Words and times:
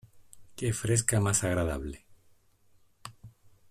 Qué 0.55 0.73
fresca 0.73 1.19
más 1.19 1.43
agradable. 1.43 2.07